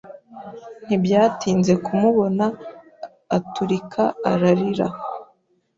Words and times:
Ntibyatinze 0.85 1.73
kumubona 1.85 2.45
aturika 3.37 4.03
ararira. 4.31 4.87